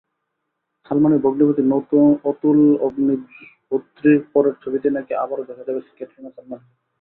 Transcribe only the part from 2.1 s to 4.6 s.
অতুল অগ্নিহোত্রীর পরের